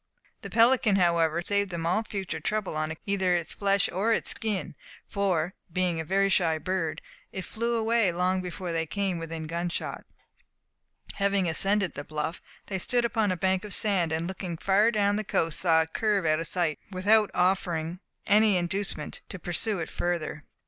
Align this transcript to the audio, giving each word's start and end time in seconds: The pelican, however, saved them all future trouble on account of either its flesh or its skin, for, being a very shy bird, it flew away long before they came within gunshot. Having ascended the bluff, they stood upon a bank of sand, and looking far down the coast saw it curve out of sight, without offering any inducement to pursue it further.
The 0.41 0.49
pelican, 0.49 0.95
however, 0.95 1.43
saved 1.43 1.69
them 1.69 1.85
all 1.85 2.01
future 2.01 2.39
trouble 2.39 2.75
on 2.75 2.89
account 2.89 3.03
of 3.03 3.07
either 3.07 3.35
its 3.35 3.53
flesh 3.53 3.87
or 3.91 4.11
its 4.11 4.31
skin, 4.31 4.73
for, 5.05 5.53
being 5.71 5.99
a 5.99 6.03
very 6.03 6.27
shy 6.27 6.57
bird, 6.57 7.03
it 7.31 7.43
flew 7.45 7.75
away 7.75 8.11
long 8.11 8.41
before 8.41 8.71
they 8.71 8.87
came 8.87 9.19
within 9.19 9.45
gunshot. 9.45 10.03
Having 11.17 11.47
ascended 11.49 11.93
the 11.93 12.03
bluff, 12.03 12.41
they 12.65 12.79
stood 12.79 13.05
upon 13.05 13.31
a 13.31 13.37
bank 13.37 13.63
of 13.63 13.75
sand, 13.75 14.11
and 14.11 14.25
looking 14.27 14.57
far 14.57 14.89
down 14.89 15.17
the 15.17 15.23
coast 15.23 15.59
saw 15.59 15.83
it 15.83 15.93
curve 15.93 16.25
out 16.25 16.39
of 16.39 16.47
sight, 16.47 16.79
without 16.89 17.29
offering 17.35 17.99
any 18.25 18.57
inducement 18.57 19.21
to 19.29 19.37
pursue 19.37 19.77
it 19.77 19.87
further. 19.87 20.41